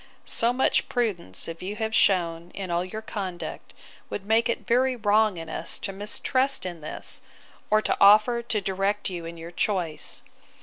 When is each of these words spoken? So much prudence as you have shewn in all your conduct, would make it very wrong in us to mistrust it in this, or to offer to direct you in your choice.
So 0.25 0.51
much 0.51 0.89
prudence 0.89 1.47
as 1.47 1.61
you 1.61 1.75
have 1.75 1.93
shewn 1.93 2.49
in 2.55 2.71
all 2.71 2.83
your 2.83 3.03
conduct, 3.03 3.71
would 4.09 4.25
make 4.25 4.49
it 4.49 4.65
very 4.65 4.95
wrong 4.95 5.37
in 5.37 5.47
us 5.47 5.77
to 5.77 5.93
mistrust 5.93 6.65
it 6.65 6.69
in 6.69 6.81
this, 6.81 7.21
or 7.69 7.83
to 7.83 7.95
offer 8.01 8.41
to 8.41 8.61
direct 8.61 9.11
you 9.11 9.25
in 9.25 9.37
your 9.37 9.51
choice. 9.51 10.23